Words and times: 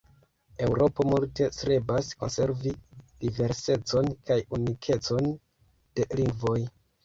Eŭropo 0.67 1.03
multe 1.09 1.49
strebas 1.57 2.09
konservi 2.23 2.73
diversecon 3.27 4.11
kaj 4.33 4.41
unikecon 4.59 5.33
de 5.39 6.13
lingvoj. 6.19 6.61